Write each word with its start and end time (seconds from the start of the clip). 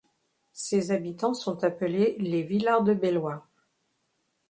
Ses 0.53 0.89
habitants 0.89 1.35
sont 1.35 1.63
appelés 1.63 2.15
les 2.17 2.41
Villardebellois. 2.41 3.45